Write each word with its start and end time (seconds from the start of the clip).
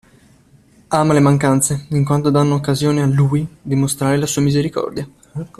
Ama 0.89 1.13
le 1.13 1.19
mancanze 1.19 1.85
in 1.91 2.03
quanto 2.03 2.31
danno 2.31 2.55
occasione 2.55 3.03
a 3.03 3.05
Lui 3.05 3.47
di 3.61 3.75
mostrare 3.75 4.17
la 4.17 4.25
sua 4.25 4.41
misericordia. 4.41 5.07